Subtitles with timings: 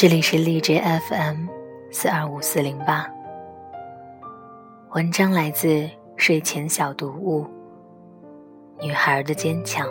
[0.00, 0.80] 这里是荔枝
[1.10, 1.44] FM
[1.90, 3.06] 四二五四零八，
[4.94, 7.46] 文章来自睡前小读物。
[8.80, 9.86] 女孩的坚强。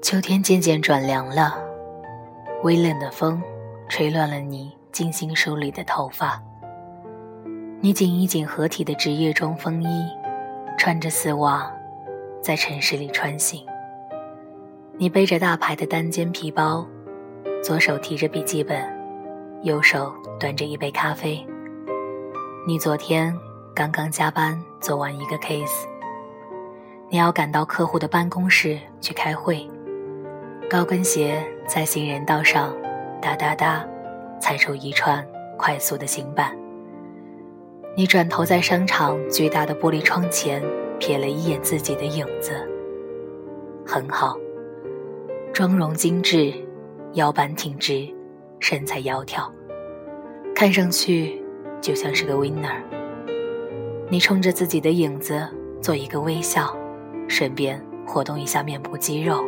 [0.00, 1.62] 秋天渐渐转凉了，
[2.62, 3.42] 微冷的风
[3.86, 4.72] 吹乱了你。
[4.92, 6.40] 精心梳理的头发，
[7.80, 10.06] 你紧一紧合体的职业装风衣，
[10.78, 11.72] 穿着丝袜，
[12.42, 13.66] 在城市里穿行。
[14.98, 16.86] 你背着大牌的单肩皮包，
[17.64, 18.84] 左手提着笔记本，
[19.62, 21.44] 右手端着一杯咖啡。
[22.66, 23.34] 你昨天
[23.74, 25.86] 刚刚加班做完一个 case，
[27.08, 29.66] 你要赶到客户的办公室去开会，
[30.68, 32.76] 高跟鞋在行人道上
[33.22, 33.82] 哒哒哒。
[34.42, 35.24] 踩出一串
[35.56, 36.52] 快速的行板。
[37.96, 40.60] 你转头在商场巨大的玻璃窗前
[40.98, 42.50] 瞥了一眼自己的影子，
[43.86, 44.36] 很好，
[45.52, 46.52] 妆容精致，
[47.12, 48.08] 腰板挺直，
[48.58, 49.48] 身材窈窕，
[50.56, 51.40] 看上去
[51.80, 52.82] 就像是个 winner。
[54.08, 55.40] 你冲着自己的影子
[55.80, 56.76] 做一个微笑，
[57.28, 59.40] 顺便活动一下面部肌肉。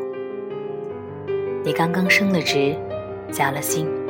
[1.65, 2.77] 你刚刚升了职，
[3.33, 4.04] 加了薪。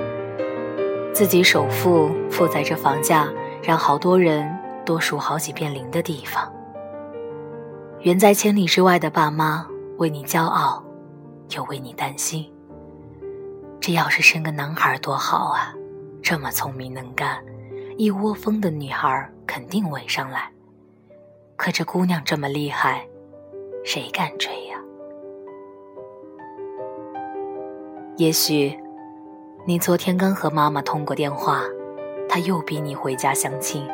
[1.15, 4.53] 自己首付付在这房价让好多人
[4.85, 6.53] 多数好几遍零的地方，
[8.01, 9.65] 远在千里之外的爸妈
[9.99, 10.85] 为你骄傲，
[11.51, 12.53] 又为你担心。
[13.81, 15.73] 这要是生个男孩多好啊！
[16.21, 17.39] 这么聪明能干，
[17.97, 20.51] 一窝蜂的女孩肯定围上来。
[21.57, 23.07] 可这姑娘这么厉害，
[23.85, 24.79] 谁敢追呀？
[28.17, 28.77] 也许。
[29.67, 31.63] 你昨天刚和妈妈通过电话，
[32.29, 33.89] 她又逼你回家相亲，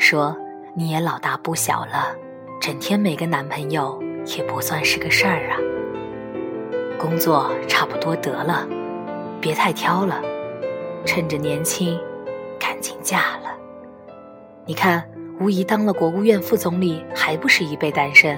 [0.00, 0.36] 说
[0.74, 2.12] 你也老大不小了，
[2.60, 4.02] 整天没个男朋友
[4.36, 5.54] 也不算是个事儿啊。
[6.98, 8.66] 工作差不多得了，
[9.40, 10.20] 别太挑了，
[11.04, 11.96] 趁着年轻，
[12.58, 13.56] 赶紧嫁了。
[14.64, 15.08] 你看，
[15.38, 18.36] 吴仪当了国务院副总理，还不是一辈单身？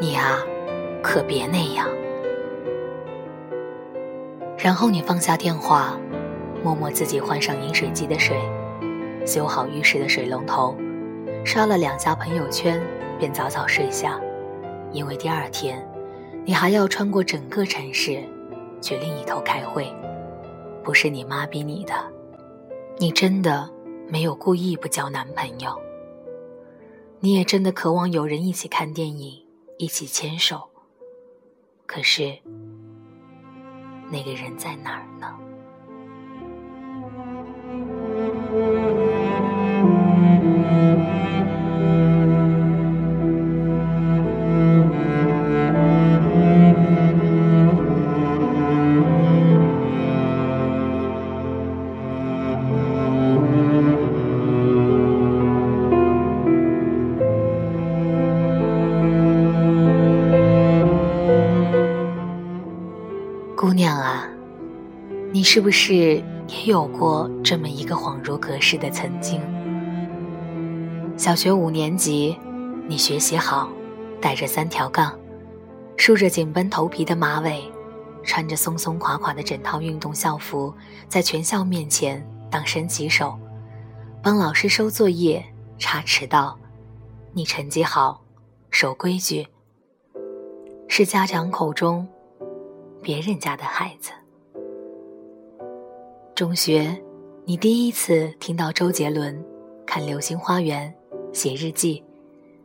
[0.00, 0.38] 你啊，
[1.02, 1.88] 可别那样。
[4.66, 5.96] 然后你放下电话，
[6.64, 8.36] 默默自己换上饮水机的水，
[9.24, 10.76] 修好浴室的水龙头，
[11.44, 12.82] 刷了两下朋友圈，
[13.16, 14.20] 便早早睡下，
[14.90, 15.88] 因为第二天
[16.44, 18.20] 你还要穿过整个城市
[18.80, 19.86] 去另一头开会。
[20.82, 21.94] 不是你妈逼你的，
[22.98, 23.70] 你真的
[24.08, 25.80] 没有故意不交男朋友。
[27.20, 29.44] 你也真的渴望有人一起看电影，
[29.78, 30.70] 一起牵手，
[31.86, 32.36] 可是。
[34.08, 35.45] 那个人在哪儿呢？
[65.48, 65.94] 是不是
[66.48, 69.40] 也有过这么一个恍如隔世的曾经？
[71.16, 72.36] 小学五年级，
[72.88, 73.70] 你学习好，
[74.20, 75.16] 带着三条杠，
[75.96, 77.62] 梳着紧绷头皮的马尾，
[78.24, 80.74] 穿着松松垮垮的整套运动校服，
[81.06, 83.38] 在全校面前当升旗手，
[84.20, 85.42] 帮老师收作业、
[85.78, 86.58] 查迟到。
[87.32, 88.20] 你成绩好，
[88.72, 89.46] 守规矩，
[90.88, 92.04] 是家长口中。
[93.00, 94.10] 别人家的孩子。
[96.36, 96.94] 中学，
[97.46, 99.42] 你第一次听到周杰伦，
[99.86, 100.94] 看《流星花园》，
[101.34, 102.04] 写日记，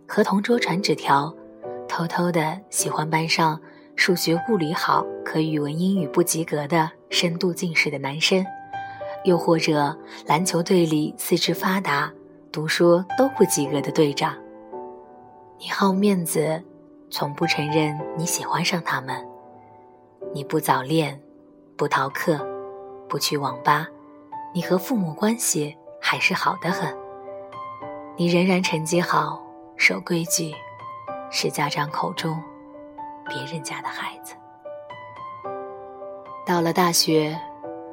[0.06, 1.34] 和同桌传纸条，
[1.88, 3.58] 偷偷的喜欢班上
[3.96, 8.46] 数学、物理好，可语文、英语不及格的深度近视的男生，
[9.24, 12.12] 又或者篮球队里四肢发达、
[12.52, 14.36] 读书都不及格的队长。
[15.58, 16.62] 你好面子，
[17.10, 19.16] 从不承认你喜欢上他们。
[20.34, 21.18] 你不早恋，
[21.78, 22.46] 不逃课，
[23.12, 23.86] 不去网吧，
[24.54, 26.98] 你和父母关系还是好的很。
[28.16, 29.44] 你仍然成绩好，
[29.76, 30.56] 守规矩，
[31.30, 32.42] 是家长口中
[33.28, 34.34] 别人家的孩子。
[36.46, 37.38] 到了大学，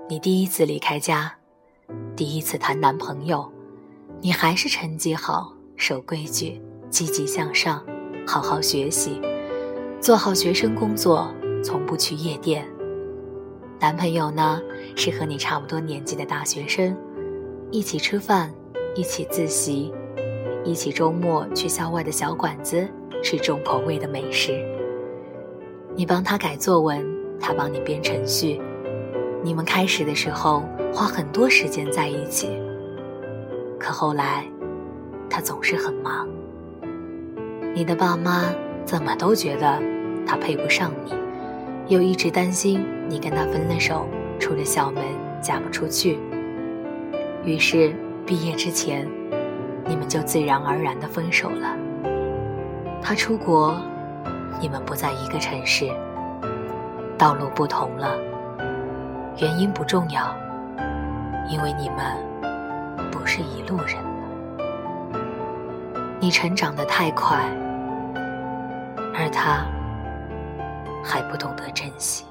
[0.09, 1.35] 你第一次离开家，
[2.15, 3.51] 第一次谈男朋友，
[4.21, 7.85] 你还是成绩好，守规矩，积极向上，
[8.25, 9.21] 好好学习，
[10.01, 11.29] 做好学生工作。
[11.65, 12.65] 从不去夜店。
[13.81, 14.61] 男朋友呢，
[14.97, 16.97] 是和你差不多年纪的大学生，
[17.71, 18.53] 一起吃饭，
[18.97, 19.95] 一起自习，
[20.65, 22.89] 一起周末去校外的小馆子
[23.23, 24.67] 吃重口味的美食。
[25.95, 27.07] 你帮他改作文，
[27.39, 28.61] 他帮你编程序。
[29.45, 32.51] 你们开始的时候花很多时间在一起，
[33.79, 34.45] 可后来，
[35.31, 36.29] 他总是很忙。
[37.77, 38.53] 你的爸妈
[38.85, 39.81] 怎么都觉得
[40.27, 41.15] 他配不上你，
[41.87, 44.07] 又一直担心你跟他分了手，
[44.39, 45.03] 出了校门
[45.41, 46.19] 嫁不出去。
[47.45, 47.95] 于是
[48.27, 49.09] 毕业之前，
[49.87, 51.77] 你们就自然而然的分手了。
[53.01, 53.81] 他出国，
[54.61, 55.91] 你们不在一个城市，
[57.17, 58.15] 道路不同了。
[59.39, 60.37] 原因不重要，
[61.49, 62.17] 因为你们
[63.11, 65.09] 不是一路人了。
[66.21, 67.39] 你成长的太快，
[69.15, 69.65] 而他
[71.03, 72.25] 还不懂得珍惜。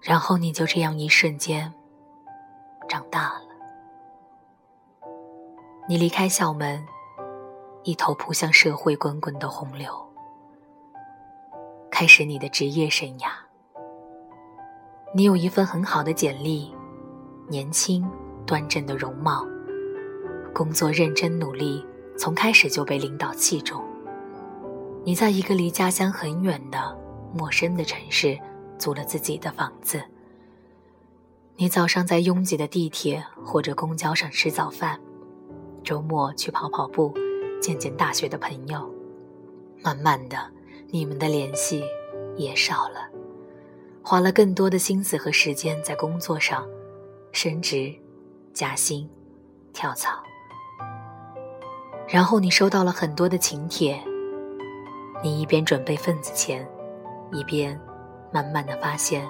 [0.00, 1.72] 然后你就这样一瞬间
[2.88, 3.42] 长大了。
[5.88, 6.84] 你离开校门，
[7.82, 9.92] 一头扑向社会滚滚的洪流。
[11.90, 13.30] 开始你的职业生涯，
[15.14, 16.72] 你有一份很好的简历，
[17.48, 18.08] 年轻
[18.46, 19.44] 端正的容貌，
[20.54, 21.84] 工作认真努力，
[22.16, 23.82] 从开始就被领导器重。
[25.04, 26.96] 你在一个离家乡很远的
[27.34, 28.38] 陌生的城市
[28.78, 30.02] 租了自己的房子。
[31.56, 35.00] 你早上在拥挤的地铁或者公交上吃早饭，
[35.82, 37.12] 周末去跑跑步，
[37.60, 38.88] 见见大学的朋友，
[39.82, 40.38] 慢慢的。
[40.90, 41.84] 你们的联系
[42.36, 43.10] 也少了，
[44.02, 46.66] 花了更多的心思和时间在工作上，
[47.30, 47.94] 升职、
[48.54, 49.06] 加薪、
[49.74, 50.12] 跳槽。
[52.08, 54.02] 然后你收到了很多的请帖，
[55.22, 56.66] 你一边准备份子钱，
[57.32, 57.78] 一边
[58.30, 59.28] 慢慢的发现，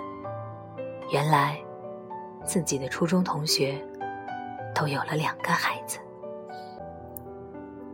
[1.11, 1.59] 原来
[2.45, 3.83] 自己的初中同学
[4.75, 5.99] 都有了两个孩子，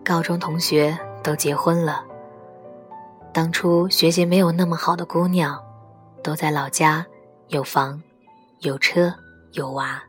[0.04, 2.04] 高中同学都结婚了。
[3.32, 5.60] 当初学习没有那么好的姑娘，
[6.22, 7.04] 都在老家
[7.48, 8.02] 有房、
[8.60, 9.12] 有车、
[9.52, 10.02] 有娃，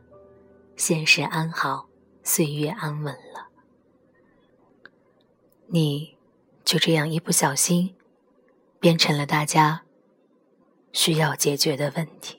[0.76, 1.88] 现实安好，
[2.24, 3.48] 岁月安稳了。
[5.68, 6.16] 你
[6.64, 7.96] 就这样一不小心，
[8.80, 9.82] 变成了大家
[10.96, 12.38] 需要解决的问题。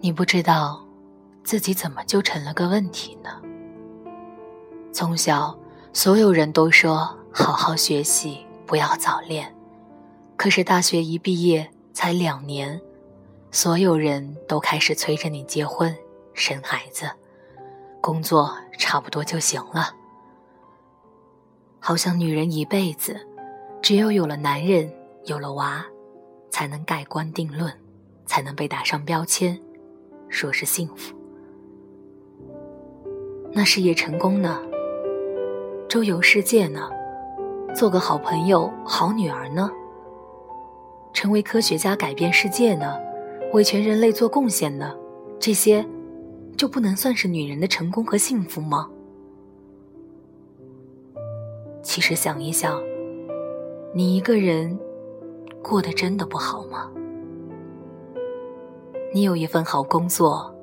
[0.00, 0.87] 你不知道
[1.48, 3.30] 自己怎么就成了个问题呢？
[4.92, 5.58] 从小，
[5.94, 9.50] 所有人都说好好学习，不要早恋。
[10.36, 12.78] 可是大学一毕业才两年，
[13.50, 15.96] 所有人都开始催着你结婚、
[16.34, 17.10] 生孩子，
[18.02, 19.94] 工作差不多就行了。
[21.80, 23.26] 好像女人一辈子，
[23.80, 24.92] 只有有了男人、
[25.24, 25.82] 有了娃，
[26.50, 27.72] 才能盖棺定论，
[28.26, 29.58] 才能被打上标签。
[30.28, 31.14] 说是幸福，
[33.52, 34.60] 那事业成功呢？
[35.88, 36.90] 周游世界呢？
[37.74, 39.70] 做个好朋友、好女儿呢？
[41.12, 42.96] 成为科学家改变世界呢？
[43.52, 44.94] 为全人类做贡献呢？
[45.40, 45.84] 这些
[46.56, 48.88] 就不能算是女人的成功和幸福吗？
[51.82, 52.80] 其实想一想，
[53.94, 54.78] 你一个人
[55.62, 56.90] 过得真的不好吗？
[59.14, 60.54] 你有一份好工作，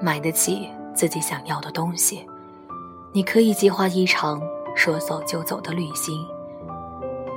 [0.00, 2.24] 买得起自己想要的东西，
[3.12, 4.40] 你可以计划一场
[4.76, 6.24] 说走就走的旅行，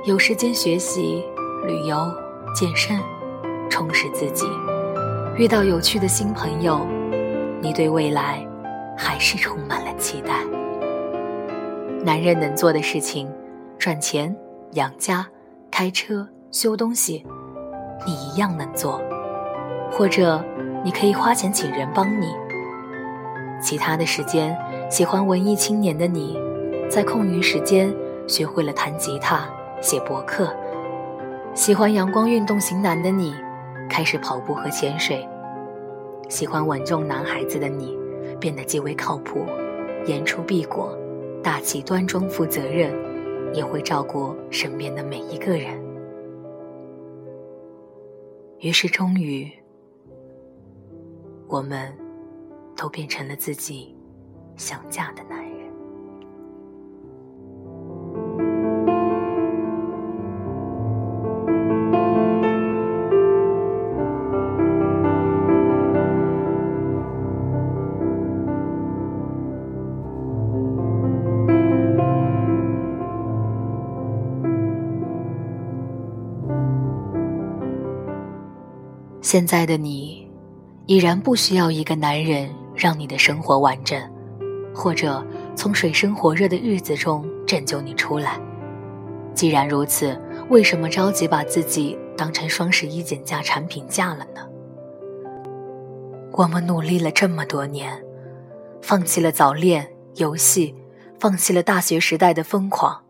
[0.04, 1.24] 有时间学习、
[1.66, 2.10] 旅游、
[2.54, 2.98] 健身，
[3.68, 4.46] 充实自己，
[5.36, 6.80] 遇到有趣的新朋友，
[7.60, 8.46] 你对未来
[8.96, 10.44] 还是充满了期待。
[12.04, 13.28] 男人能做的事情，
[13.76, 14.34] 赚钱、
[14.72, 15.26] 养家、
[15.70, 17.26] 开车、修东西，
[18.06, 19.00] 你一样能做。
[19.90, 20.42] 或者，
[20.84, 22.28] 你可以花钱请人帮你。
[23.60, 24.56] 其他的时间，
[24.90, 26.38] 喜欢文艺青年的你，
[26.88, 27.94] 在空余时间
[28.26, 29.48] 学会了弹吉他、
[29.80, 30.46] 写博客；
[31.54, 33.34] 喜欢阳光运动型男的你，
[33.88, 35.18] 开始跑步和潜水；
[36.28, 37.98] 喜欢稳重男孩子的你，
[38.38, 39.44] 变得极为靠谱，
[40.06, 40.96] 言出必果，
[41.42, 42.92] 大气端庄、负责任，
[43.52, 45.78] 也会照顾身边的每一个人。
[48.60, 49.50] 于是，终于。
[51.48, 51.90] 我们
[52.78, 53.92] 都变成了自己
[54.56, 55.58] 想嫁的男人。
[79.20, 80.26] 现在的你，
[80.86, 84.00] 已然不需要一个男人让你的生活完整，
[84.72, 88.40] 或者从水深火热的日子中拯救你出来。
[89.34, 90.16] 既然如此，
[90.48, 94.46] 为什么着急把自己当成双十一减价产品价了呢？
[96.32, 98.00] 我们努力了这么多年，
[98.80, 100.74] 放弃了早恋、游戏，
[101.18, 103.02] 放弃了大学时代的疯狂。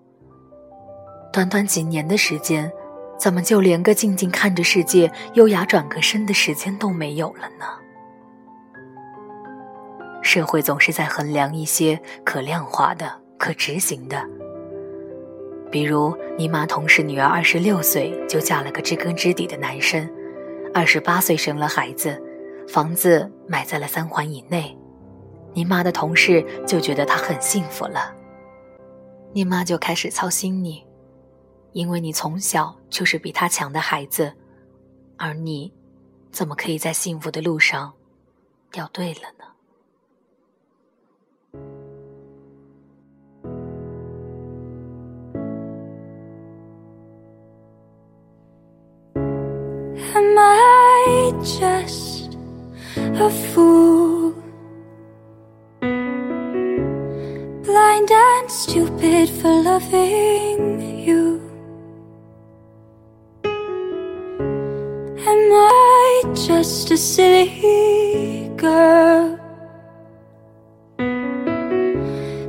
[1.30, 2.72] 短短几年的时间。
[3.18, 7.66] 怎么就连个静静看着世界、优雅转个身的时间都没有了呢？
[10.28, 14.22] 社会总是在衡量一些可量化的、可执行的，
[15.70, 20.06] 比如你妈同事女儿二十六岁就嫁了个知根知底的男生，
[20.74, 22.22] 二十八岁生了孩子，
[22.68, 24.76] 房子买在了三环以内，
[25.54, 28.14] 你妈的同事就觉得她很幸福了，
[29.32, 30.84] 你妈就开始操心你。
[31.72, 34.30] 因为你从小就是比他强的孩子，
[35.16, 35.72] 而你，
[36.30, 37.94] 怎么可以在幸福的路上
[38.70, 39.46] 掉队了呢
[50.14, 52.36] ？Am I just
[52.96, 54.32] a fool,
[57.64, 61.40] blind and stupid for loving you?
[65.26, 69.38] Am I just a silly girl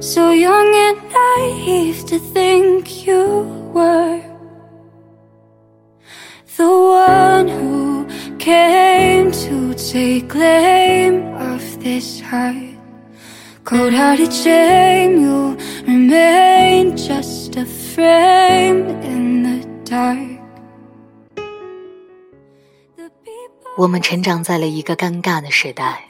[0.01, 2.78] So young and naive to think
[23.77, 26.03] 我们成长在了一个尴尬的时代，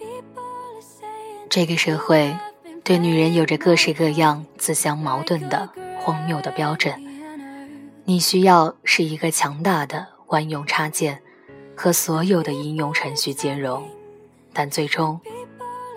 [1.49, 2.35] 这个社会
[2.83, 6.93] 对女人有着各式各样自相矛盾的荒谬的标准。
[8.05, 11.21] 你需要是一个强大的万用插件，
[11.75, 13.87] 和所有的应用程序兼容，
[14.51, 15.19] 但最终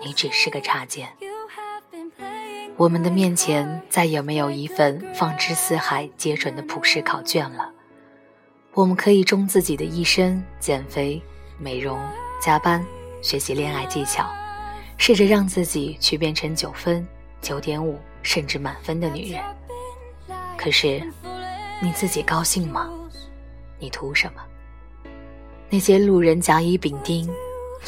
[0.05, 1.09] 你只是个插件。
[2.75, 7.71] 我们的面前再也没有一份放之四海皆准的普世考卷了，
[8.73, 11.21] 我们可以终自己的一生减肥。
[11.59, 11.99] 美容、
[12.41, 12.83] 加班、
[13.21, 14.27] 学习恋爱技巧，
[14.97, 17.07] 试着让自己去变成九分、
[17.41, 19.41] 九点五甚至满分的女人。
[20.57, 21.01] 可是，
[21.79, 22.89] 你自己高兴吗？
[23.79, 24.41] 你图什么？
[25.69, 27.31] 那些路人甲乙丙丁，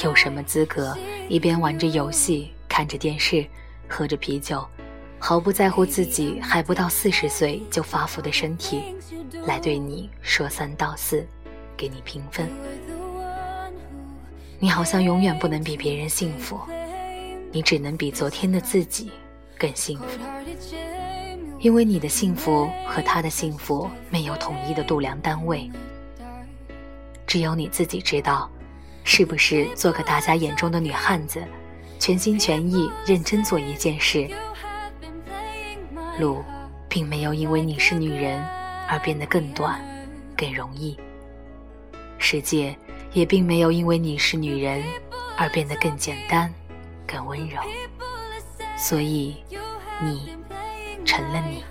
[0.03, 0.95] 有什么资格
[1.29, 3.45] 一边玩着游戏、看着电视、
[3.87, 4.65] 喝着啤酒，
[5.17, 8.95] 毫不在乎自己还不到四十岁就发福的身体，
[9.45, 11.25] 来对你说三道四，
[11.77, 12.49] 给你评分？
[14.59, 16.59] 你好像永远不能比别人幸福，
[17.51, 19.11] 你只能比昨天的自己
[19.57, 20.19] 更幸福，
[21.59, 25.69] 因为你的幸福和他的幸福没有统一的度量单位，
[27.25, 28.49] 只有你自己知道，
[29.05, 31.41] 是不是做个大家眼中的女汉子，
[31.97, 34.29] 全心全意认真做一件事，
[36.19, 36.43] 路
[36.89, 38.43] 并没有因为你是女人
[38.89, 39.79] 而变得更短、
[40.35, 40.97] 更容易，
[42.17, 42.75] 世界。
[43.13, 44.83] 也并没有因为你是女人
[45.37, 46.53] 而变得更简单、
[47.07, 47.61] 更温柔，
[48.77, 49.37] 所以
[50.03, 50.35] 你
[51.05, 51.63] 成了你。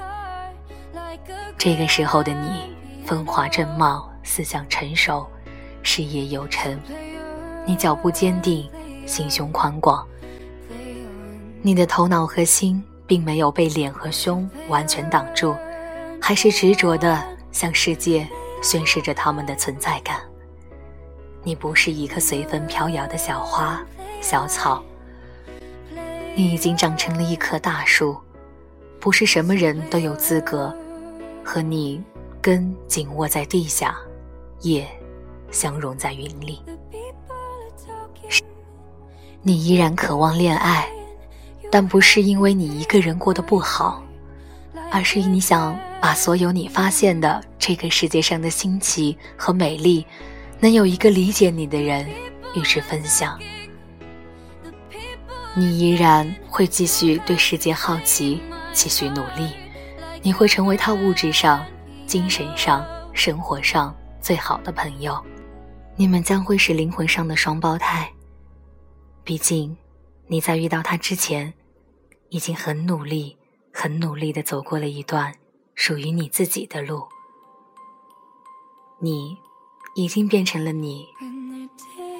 [1.58, 2.74] 这个时候的你，
[3.04, 5.28] 风华正茂，思想成熟，
[5.82, 6.80] 事业有成。
[7.66, 8.68] 你脚步坚定，
[9.06, 10.06] 心胸宽广。
[11.62, 15.56] 你的头脑和心并没有被脸和胸完全挡住，
[16.20, 18.28] 还是执着的向世界
[18.62, 20.20] 宣示着他们的存在感。
[21.42, 23.82] 你不是一棵随风飘摇的小花、
[24.20, 24.82] 小草，
[26.34, 28.16] 你已经长成了一棵大树。
[29.00, 30.74] 不是什么人都有资格
[31.44, 32.02] 和你
[32.40, 33.96] 根紧握在地下，
[34.60, 34.86] 叶
[35.50, 36.62] 相融在云里。
[39.46, 40.88] 你依然渴望恋爱，
[41.70, 44.02] 但不是因为你一个人过得不好，
[44.90, 50.04] 而是你想把所有你发现的这个世界上的新奇和美丽。
[50.60, 52.08] 能有一个理解你的人
[52.54, 53.38] 与之分享。
[55.52, 58.40] 你依然会继续对世界好奇，
[58.72, 59.50] 继续努力。
[60.22, 61.66] 你会成为他物质上、
[62.06, 62.82] 精神上、
[63.12, 65.22] 生活上最好的朋友。
[65.96, 68.10] 你们将会是灵魂上的双胞胎。
[69.24, 69.74] 毕竟，
[70.26, 71.54] 你在遇到他之前，
[72.28, 73.38] 已经很努力、
[73.72, 75.34] 很努力的走过了一段
[75.74, 77.04] 属于你自己的路。
[79.00, 79.38] 你
[79.96, 81.06] 已经变成了你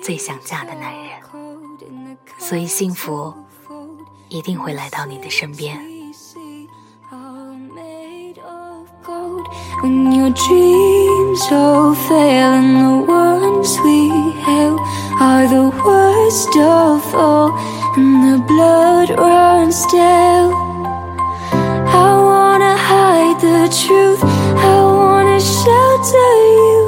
[0.03, 1.21] 最想嫁的男人。
[2.39, 3.35] 所以，幸福
[4.31, 5.79] 一定会来到你的身边。
[9.83, 14.09] When your dreams all fail and the ones we
[14.43, 14.81] held
[15.25, 17.49] are the worst of all,
[17.97, 20.53] and the blood runs stale.
[22.07, 24.21] I wanna hide the truth,
[24.73, 26.79] I wanna shelter you,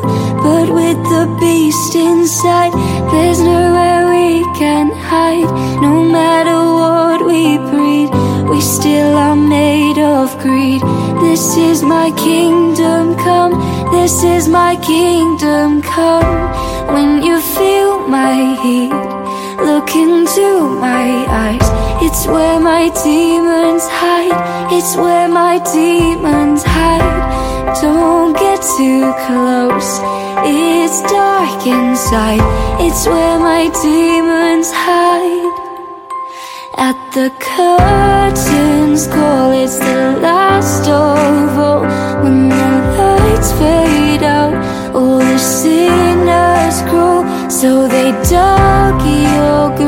[0.46, 2.74] but with the beast inside,
[3.10, 5.50] there's nowhere we can hide.
[5.80, 8.10] No matter what we breed,
[8.50, 10.82] we still are made of greed.
[11.24, 13.54] This is my kingdom come,
[13.96, 16.75] this is my kingdom come.
[16.94, 18.92] When you feel my heat,
[19.68, 21.68] look into my eyes.
[22.04, 27.80] It's where my demons hide, it's where my demons hide.
[27.82, 29.90] Don't get too close,
[30.46, 32.44] it's dark inside.
[32.80, 35.54] It's where my demons hide.
[36.78, 41.80] At the curtains call, it's the last of all.
[42.22, 42.68] When the
[42.98, 44.54] lights fade out,
[44.94, 46.05] all the sinners
[46.82, 47.24] grow.
[47.48, 49.85] So they dug your grave,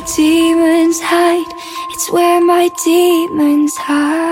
[0.00, 1.52] demons hide.
[1.90, 4.27] It's where my demons hide.